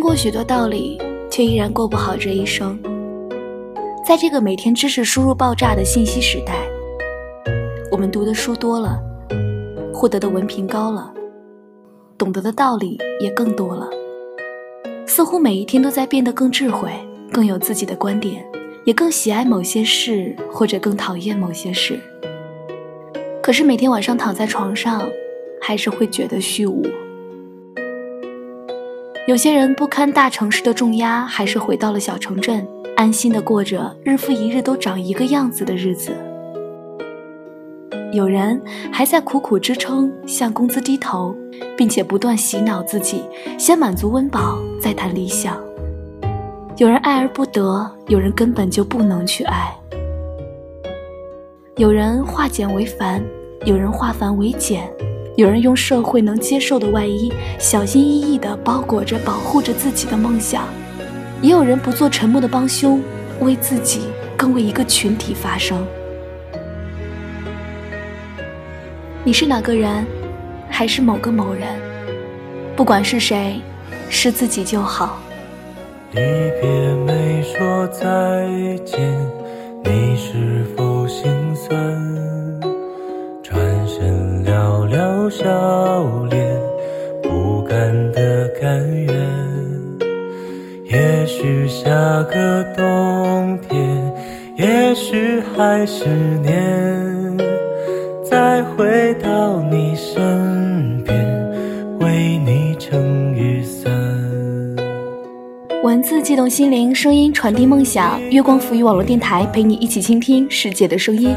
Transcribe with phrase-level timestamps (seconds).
[0.00, 0.98] 听过许多道理，
[1.30, 2.80] 却依然过不好这一生。
[4.02, 6.54] 在这个每天知识输入爆炸的信息时代，
[7.90, 8.98] 我们读的书多了，
[9.92, 11.12] 获得的文凭高了，
[12.16, 13.90] 懂得的道理也更多了，
[15.06, 16.90] 似乎每一天都在变得更智慧，
[17.30, 18.42] 更有自己的观点，
[18.86, 22.00] 也更喜爱某些事，或者更讨厌某些事。
[23.42, 25.06] 可是每天晚上躺在床上，
[25.60, 26.86] 还是会觉得虚无。
[29.26, 32.66] 有些人不堪大城市的重压，还是回到了小城镇，
[32.96, 36.10] 安心的过着日复一日都长一个样子的日子。
[38.12, 38.60] 有人
[38.90, 41.36] 还在苦苦支撑，向工资低头，
[41.76, 43.22] 并且不断洗脑自己，
[43.58, 45.56] 先满足温饱，再谈理想。
[46.78, 49.72] 有人爱而不得，有人根本就不能去爱。
[51.76, 53.22] 有人化简为繁，
[53.64, 54.90] 有人化繁为简。
[55.40, 60.64] 有人用社会能接受的外衣，小心翼翼地包裹着、保护着自己的梦想；
[61.40, 63.00] 也有人不做沉默的帮凶，
[63.40, 64.02] 为自己，
[64.36, 65.82] 更为一个群体发声。
[69.24, 70.04] 你是哪个人，
[70.68, 71.68] 还是某个某人？
[72.76, 73.62] 不管是谁，
[74.10, 75.20] 是自己就好。
[76.12, 76.20] 离
[76.60, 78.46] 别没说再
[78.84, 79.10] 见，
[79.84, 81.24] 你是否心
[81.56, 82.49] 酸？
[85.30, 85.46] 笑
[86.28, 86.44] 脸，
[87.22, 89.14] 不甘的甘愿。
[90.86, 91.88] 也许下
[92.24, 94.12] 个冬天，
[94.56, 96.06] 也许还是
[96.42, 97.38] 年，
[98.28, 101.14] 再回到你身边，
[102.00, 103.88] 为你撑雨伞。
[105.84, 108.20] 文字悸动心灵，声音传递梦想。
[108.30, 111.32] 月光浮语网络电台陪你一起倾听世界的声音。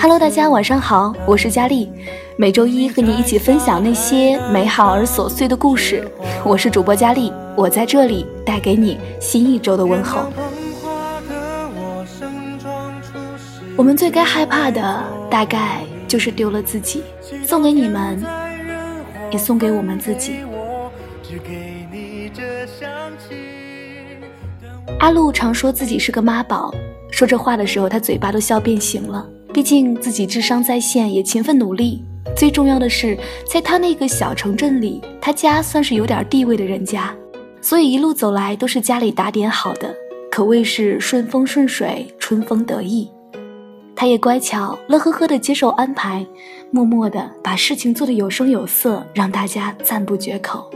[0.00, 1.90] Hello，大家晚上好，我是佳丽。
[2.38, 6.06] 每周一和你一起分享那些美好而琐碎的故事，
[6.44, 10.30] 我是主播佳丽，我在这里带给你新一周的问候。
[13.74, 17.02] 我们最该害怕的，大概就是丢了自己。
[17.46, 18.22] 送给你们，
[19.30, 20.34] 也送给我们自己。
[24.98, 26.70] 阿路常说自己是个妈宝，
[27.10, 29.26] 说这话的时候，他嘴巴都笑变形了。
[29.54, 32.04] 毕竟自己智商在线，也勤奋努力。
[32.34, 33.16] 最重要的是，
[33.46, 37.14] 在他那个小城镇里，他家算是有点地位的人家，
[37.60, 39.94] 所以一路走来都是家里打点好的，
[40.30, 43.10] 可谓是顺风顺水，春风得意。
[43.94, 46.26] 他也乖巧，乐呵呵地接受安排，
[46.70, 50.70] 默默地把事情做得有声有色，让大家赞不绝口。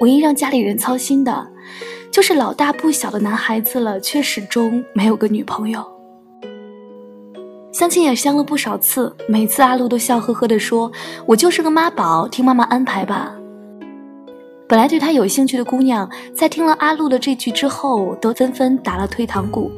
[0.00, 1.48] 唯一让家里人操心的，
[2.12, 5.82] 就是老大不小的男孩子了，却始终没有个女朋友。
[7.78, 10.90] 相亲也相了不少次，每次阿露都笑呵呵地说
[11.24, 13.32] ：“我就是个妈宝，听妈妈安排吧。”
[14.68, 19.70] 本来对他有兴趣的姑娘，在听了阿露的这句之后，都纷纷打了退堂鼓。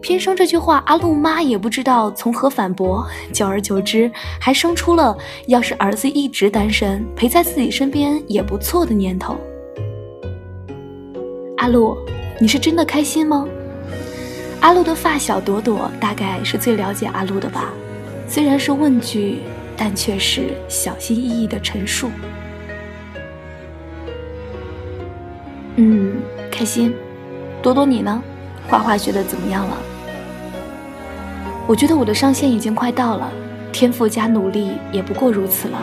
[0.00, 3.04] 偏生这句话，阿露妈也不知道从何反驳。
[3.32, 4.08] 久而久之，
[4.40, 9.36] 还生出了要是儿子一直单身，陪在自己身边也不错的念头。
[11.56, 11.96] 阿露，
[12.40, 13.44] 你是真的开心吗？
[14.60, 17.72] 阿路的发小朵朵大概是最了解阿路的吧，
[18.28, 19.38] 虽然是问句，
[19.76, 22.10] 但却是小心翼翼的陈述。
[25.76, 26.16] 嗯，
[26.50, 26.94] 开心。
[27.62, 28.22] 朵朵你呢？
[28.68, 29.76] 画画学的怎么样了？
[31.66, 33.32] 我觉得我的上限已经快到了，
[33.72, 35.78] 天赋加努力也不过如此了。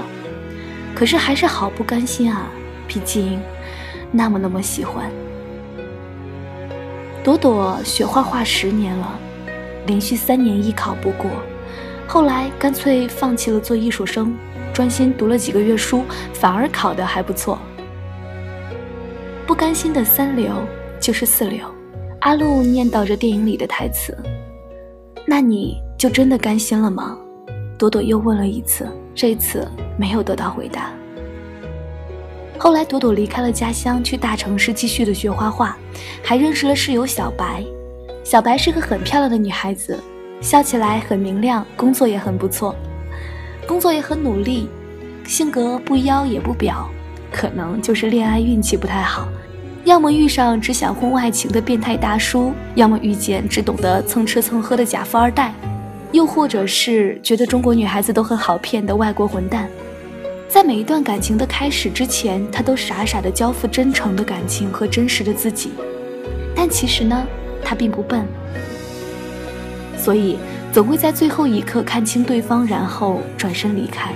[0.94, 2.48] 可是还是好不甘心啊，
[2.88, 3.40] 毕竟
[4.12, 5.10] 那么那么喜欢。
[7.26, 9.20] 朵朵学画画十年了，
[9.88, 11.32] 连续三年艺考不过，
[12.06, 14.38] 后来干脆放弃了做艺术生，
[14.72, 16.04] 专心读了几个月书，
[16.34, 17.58] 反而考得还不错。
[19.48, 20.54] 不甘心的三流
[21.00, 21.66] 就是四流，
[22.20, 24.16] 阿路念叨着电影里的台词。
[25.26, 27.18] 那你就真的甘心了吗？
[27.76, 30.94] 朵朵又问了一次，这次没有得到回答。
[32.58, 35.78] 后来，朵朵离开了家乡，去大城市继续的学画画，
[36.24, 37.64] 还认识了室友小白。
[38.24, 40.00] 小白是个很漂亮的女孩子，
[40.42, 42.76] 笑起来很明亮，工作也很不错，
[43.68, 44.68] 工作也很努力，
[45.28, 46.90] 性格不妖也不表，
[47.32, 49.28] 可能就是恋爱运气不太好，
[49.84, 55.54] 要么遇上只想婚外情的变态大叔，要么遇见只懂得蹭吃蹭喝的假富二代，
[56.12, 59.70] 又或者是觉得中国女孩子都很好骗的外国混蛋。
[60.56, 65.72] 在每一段感情的开始之前，他都傻傻的交付真诚的感情和真实的自己。
[66.56, 67.28] 但其实呢，
[67.62, 68.26] 他并不笨，
[69.98, 70.38] 所以
[70.72, 74.14] 总会在最后一刻看清对方，然后转身离开。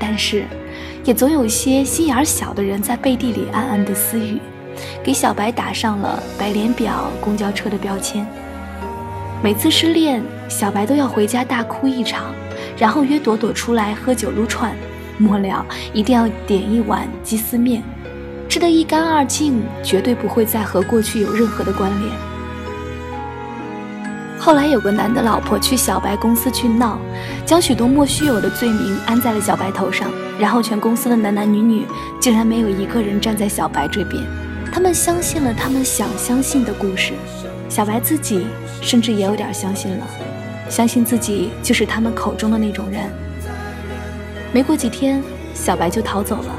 [0.00, 0.46] 但是，
[1.04, 4.40] 也总有些心眼小的人在背地里暗暗的私语，
[5.04, 8.26] 给小白打上了白脸婊、公交车的标签。
[9.42, 12.34] 每次失恋，小白都要回家大哭一场，
[12.78, 14.74] 然后约朵朵出来喝酒撸串，
[15.18, 17.82] 末了一定要点一碗鸡丝面，
[18.48, 22.12] 吃得一干二净，绝对不会再和过去有任何的关联。
[24.38, 26.98] 后来有个男的老婆去小白公司去闹，
[27.44, 30.08] 将许多莫须有的罪名安在了小白头上，
[30.38, 31.84] 然后全公司的男男女女
[32.20, 34.24] 竟然没有一个人站在小白这边，
[34.72, 37.12] 他们相信了他们想相信的故事。
[37.68, 38.46] 小白自己
[38.80, 40.06] 甚至也有点相信了，
[40.68, 43.10] 相信自己就是他们口中的那种人。
[44.52, 45.22] 没过几天，
[45.54, 46.54] 小白就逃走了，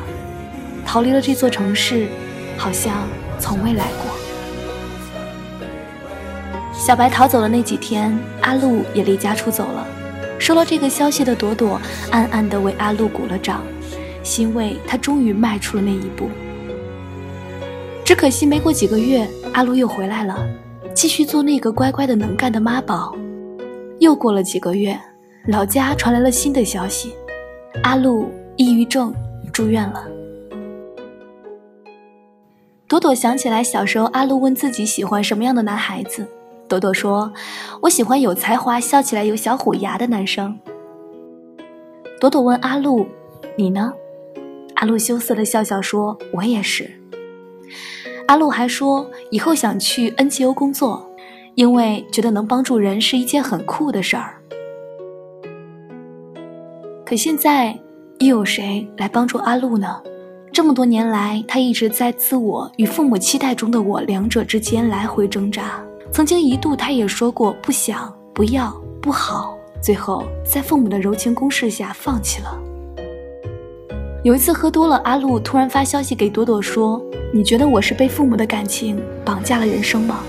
[0.86, 2.08] 逃离了这座城市，
[2.58, 3.08] 好像
[3.40, 4.12] 从未来过。
[6.74, 9.88] 小白逃走的那几天，阿露也离家出走了。
[10.40, 11.80] 收到这个消息的朵朵
[12.12, 13.62] 暗暗地为阿露鼓了掌，
[14.24, 16.30] 欣慰她终于迈出了那一步。
[18.06, 20.38] 只可惜没过几个月，阿露又回来了。
[20.96, 23.16] 继续做那个乖乖的能干的妈宝。
[24.00, 24.98] 又过了几个月，
[25.48, 27.14] 老家传来了新的消息：
[27.84, 29.14] 阿露抑郁症
[29.52, 30.08] 住院了。
[32.88, 36.26] 朵朵想起来小时候，阿露问自己喜欢什么样的男孩子，
[36.70, 37.34] 朵朵说
[37.84, 40.58] ：“我喜欢有才华、笑起来有小虎牙的男生。”
[42.22, 43.06] 朵朵问阿露
[43.58, 43.94] ：“你呢？”
[44.76, 46.90] 阿露羞涩的笑笑说：“我也是。”
[48.28, 51.09] 阿露还说，以后想去 NGO 工作，
[51.60, 54.34] 因为觉得能帮助人是一件很酷的事儿。
[57.06, 57.78] 可现在，
[58.20, 60.02] 又有谁来帮助阿露呢？
[60.54, 65.84] 这么多年来，她一直在自我与父母期待中的我两者之间来回挣扎。
[66.14, 72.58] 曾经一度，她也说过不想、不要、不好，最后在父母的柔情攻势下放弃了。
[74.24, 77.04] 有一次喝多了，阿露突然发消息给朵朵说。
[77.34, 80.22] 你觉得我是被父母的感情绑架了人生吗？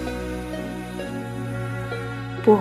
[2.44, 2.58] 不，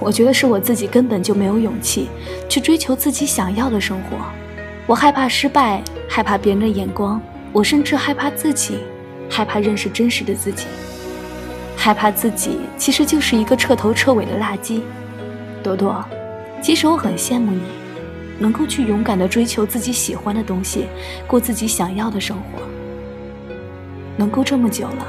[0.00, 2.08] 我觉得是我自己根本就没有勇气
[2.48, 4.16] 去追求自己想要的生活。
[4.86, 7.20] 我害怕失败，害怕别人的眼光，
[7.52, 8.78] 我甚至害怕自己，
[9.28, 10.66] 害怕认识真实的自己，
[11.76, 14.80] 害怕自己其实就是一个彻头彻尾的垃圾。
[15.62, 16.04] 朵朵，
[16.62, 17.62] 其实我很羡慕你，
[18.38, 20.86] 能够去勇敢的追求自己喜欢的东西，
[21.26, 22.62] 过自己想要的生活。
[24.16, 25.06] 能够这么久了，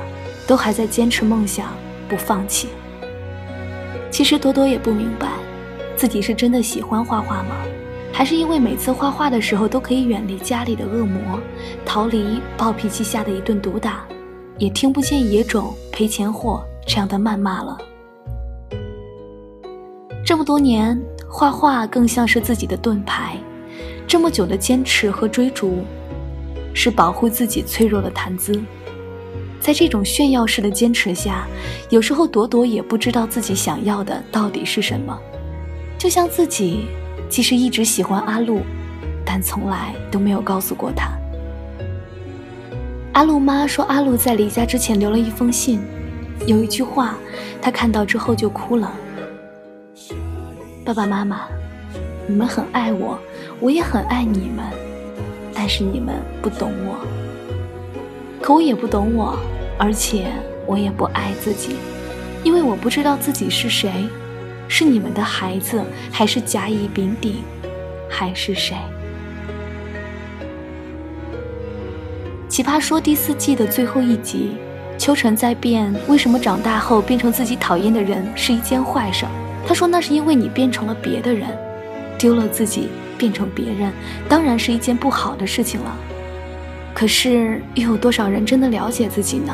[0.48, 1.68] 都还在坚持梦想，
[2.10, 2.70] 不放弃。
[4.18, 5.28] 其实朵朵也不明白，
[5.96, 7.56] 自己是真的喜欢画画吗？
[8.12, 11.40] 还是因为每次画画的时候都可以远离家里的恶魔，
[11.86, 14.08] 逃离暴脾气下的一顿毒打，
[14.58, 17.78] 也听不见野种赔钱货这样的谩骂了。
[20.25, 21.00] 这么多年，
[21.30, 23.38] 画画更像是自己的盾牌。
[24.08, 25.86] 这么久的坚持和追逐，
[26.74, 28.60] 是保护自己脆弱的谈资。
[29.59, 31.48] 在这种炫耀式的坚持下，
[31.89, 35.18] 有时候朵朵也不知道自己想要的到底是什么。
[35.98, 36.86] 就像自己
[37.30, 38.62] 其实一直喜欢阿露，
[39.25, 41.12] 但从来都没有告诉过他。
[43.13, 45.81] 阿露妈说，阿露在离家之前留了一封信，
[46.45, 47.18] 有一句话，
[47.62, 48.94] 她看到之后就哭了。
[50.86, 51.48] 爸爸妈妈，
[52.27, 53.19] 你们很爱我，
[53.59, 54.63] 我也很爱你们，
[55.54, 57.27] 但是你们不懂我。
[58.47, 59.37] 可我也不懂我，
[59.77, 60.27] 而且
[60.66, 61.75] 我也不爱自己，
[62.45, 63.92] 因为我不知道自己是谁，
[64.69, 67.44] 是你们的孩子，还是甲乙丙丁，
[68.09, 68.77] 还是谁？
[72.47, 74.51] 奇葩说第四季的最后一集，
[74.97, 79.25] 秋晨在辩为什么长大后变成自己讨厌的人是一件坏事。
[79.68, 81.49] 他说那是因为你变成了别的人，
[82.18, 82.87] 丢了自己
[83.18, 83.92] 变成别人，
[84.30, 85.94] 当然是一件不好的事情了。
[86.99, 89.54] 可是，又有多少人真的了解自己呢？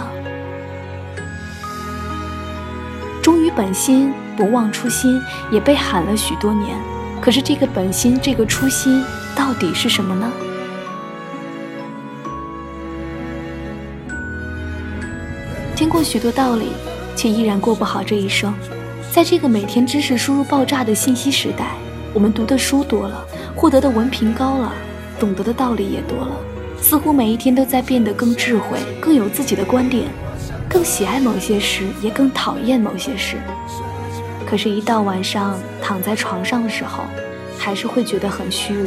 [3.22, 5.22] 忠于本心，不忘初心，
[5.52, 6.78] 也被喊了许多年。
[7.20, 9.04] 可是，这个本心，这个初心，
[9.36, 10.32] 到底是什么呢？
[15.76, 16.70] 听过许多道理，
[17.14, 18.54] 却依然过不好这一生。
[19.12, 21.72] 在这个每天知识输入爆炸的信息时代，
[22.14, 24.72] 我们读的书多了，获得的文凭高了，
[25.20, 26.32] 懂得的道理也多了。
[26.84, 30.10] 似乎每一天都在变得更智慧，更有自己的观点，
[30.70, 33.38] 更喜爱某些事，也更讨厌某些事。
[34.46, 37.06] 可是，一到晚上躺在床上的时候，
[37.58, 38.86] 还是会觉得很虚无。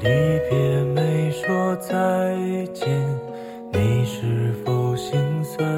[0.00, 0.08] 离
[0.48, 1.92] 别没说再
[2.72, 2.88] 见，
[3.70, 5.68] 你是否心酸？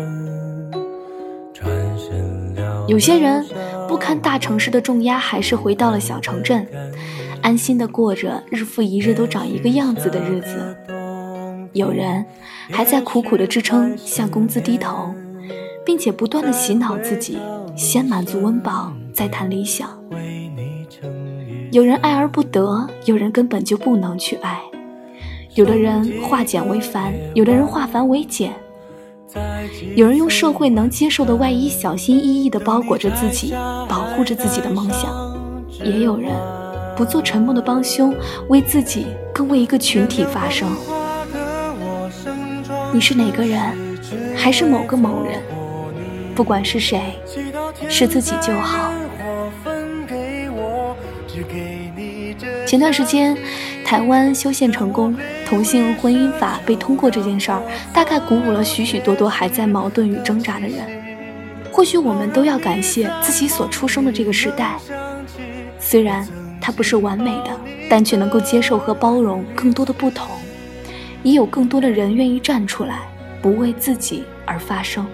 [1.52, 2.86] 转身了。
[2.86, 3.44] 有些人
[3.88, 6.64] 不堪大城市的重压，还是回到了小城镇。
[7.42, 10.48] 安心的过着日复一日都长一个样子的日子；
[11.72, 12.24] 有人
[12.70, 15.12] 还在苦苦的支撑，向工资低头，
[15.84, 17.38] 并且不断的洗脑自己，
[17.76, 19.90] 先满足温饱，再谈理想。
[21.72, 24.60] 有人爱而不得，有人根本就不能去爱。
[25.54, 28.52] 有的人化简为繁，有的人化繁为简。
[29.96, 33.52] 有人用社会能接受的外衣，小心翼翼地包裹着自己，
[33.88, 35.10] 保护着自己的梦想；
[35.82, 36.30] 也有人
[36.96, 38.14] 不做沉默的帮凶，
[38.48, 40.68] 为自己，更为一个群体发声。
[42.92, 43.60] 你是哪个人，
[44.36, 45.40] 还是某个某人？
[46.34, 47.00] 不管是谁，
[47.88, 48.92] 是自己就好。
[52.66, 53.36] 前段时间，
[53.84, 60.78] 台湾修宪成功，同性婚姻法被通过这件事儿，大概鼓舞了许许多多还在矛盾与挣扎的人。
[61.70, 64.78] 或许我们都要感谢自己所出生的这个时代，
[65.78, 66.26] 虽然
[66.62, 67.50] 它不是完美的，
[67.90, 70.28] 但却能够接受和包容更多的不同，
[71.24, 73.00] 也有更多的人愿意站出来，
[73.42, 75.04] 不为自己而发声。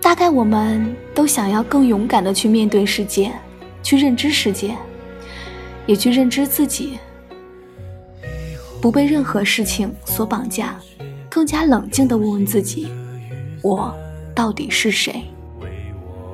[0.00, 3.32] 大概我们都想要更勇敢的去面对世界，
[3.82, 4.76] 去认知世界。
[5.84, 6.96] 也去认知自己，
[8.80, 10.76] 不被任何事情所绑架，
[11.28, 12.86] 更加冷静的问问自己：
[13.62, 13.92] 我
[14.32, 15.24] 到底是谁？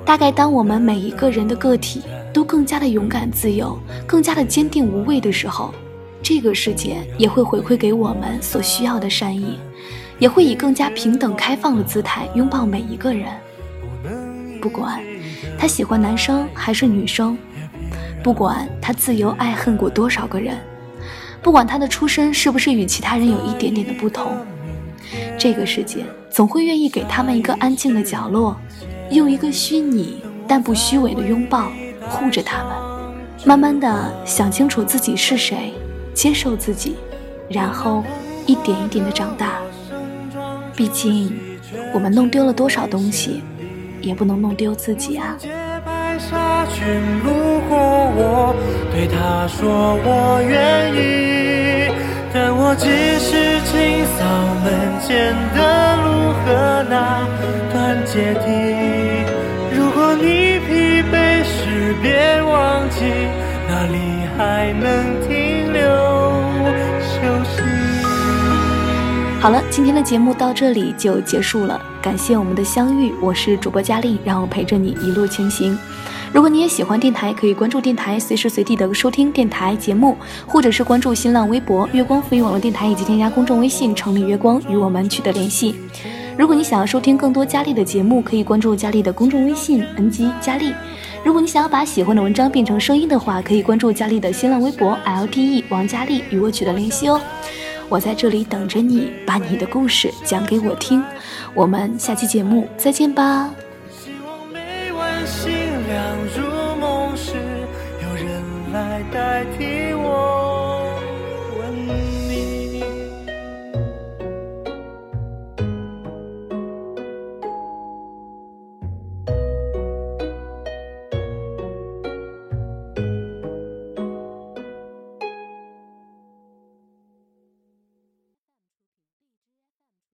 [0.08, 2.00] 大概当我们每一个人的个体
[2.32, 5.74] 都更加的勇敢、自由，更加的坚定无畏的时候，
[6.22, 9.58] 这个世界也会回馈给我们所需要的善意，
[10.18, 13.26] 也会以更加平等、开放的姿态拥抱每一个人。
[14.62, 14.98] 不管
[15.58, 17.36] 他喜欢男生还是女生。
[18.22, 20.56] 不管他自由爱恨过多少个人，
[21.42, 24.38] 不管他的出身是不是与其他人有一点点的不同，
[25.38, 28.56] 这个世界总会愿意给他们一个安静的角落，
[29.10, 31.70] 用一个虚拟但不虚伪的拥抱
[32.08, 32.72] 护着他们，
[33.44, 35.72] 慢慢的想清楚自己是谁，
[36.14, 36.96] 接受自己，
[37.48, 38.04] 然后
[38.46, 39.60] 一点一点的长大。
[40.76, 41.32] 毕竟，
[41.92, 43.42] 我们弄丢了多少东西，
[44.00, 45.36] 也不能弄丢自己啊。
[46.18, 46.86] 沙群
[47.24, 48.54] 路过，我
[48.92, 51.92] 对他说我愿意，
[52.32, 52.86] 但我只
[53.18, 54.24] 是清扫
[54.64, 54.66] 门
[55.00, 57.26] 前的路和那
[57.72, 58.67] 段阶梯。
[69.40, 75.78] 好了，今天的节目到这里就结束了，感谢我们的相遇，我是主播佳丽，让我陪着你一路前行。
[76.32, 85.76] 如果你也喜欢电台，可以关注电台，随时随地的收听电台节目，或者是关注新浪微博“月光浮语网络电台”，以及添加公众微信“城里月光”与我们取得联系。
[86.36, 90.74] 如果你想要收听更多佳丽的节目，可以关注佳丽的公众微信 “ng 佳丽”。
[91.24, 97.20] 如果你想要把喜欢的文章变成声音的话，可以关注佳丽的新浪微博 “lte 王佳丽”与我取得联系哦。
[97.88, 101.02] 我在这里等着你，把你的故事讲给我听。
[101.54, 103.50] 我们下期节目再见吧。
[103.90, 107.32] 希望每晚星亮如梦时，
[108.02, 108.42] 有人
[108.72, 110.27] 来代替我。